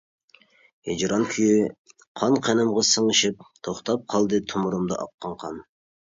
[0.87, 1.57] ھىجران كۈيى
[2.21, 5.61] قان-قېنىمغا سىڭىشىپ، توختاپ قالدى تومۇرۇمدا ئاققان قان.